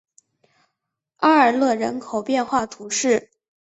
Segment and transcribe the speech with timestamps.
[1.17, 3.29] 阿尔勒人口变化图示